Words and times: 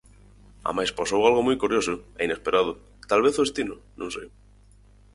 Amais 0.69 0.91
pasou 0.99 1.21
algo 1.23 1.41
moi 1.47 1.57
curioso 1.63 1.93
e 2.19 2.21
inesperado, 2.27 2.71
talvez 3.11 3.33
o 3.37 3.45
destino, 3.45 3.75
non 3.99 4.09
sei. 4.15 4.27